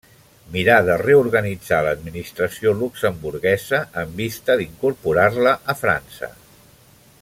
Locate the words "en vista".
4.05-4.59